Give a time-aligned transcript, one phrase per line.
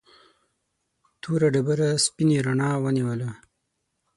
[1.21, 3.29] توره ډبره سپینې رڼا ونیوله.